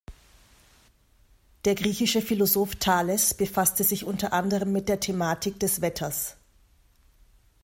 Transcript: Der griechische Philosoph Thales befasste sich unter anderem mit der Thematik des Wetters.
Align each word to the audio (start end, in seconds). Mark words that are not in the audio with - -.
Der 1.63 1.75
griechische 1.75 2.23
Philosoph 2.23 2.75
Thales 2.77 3.35
befasste 3.35 3.83
sich 3.83 4.03
unter 4.03 4.33
anderem 4.33 4.71
mit 4.71 4.89
der 4.89 4.99
Thematik 4.99 5.59
des 5.59 5.81
Wetters. 5.81 6.37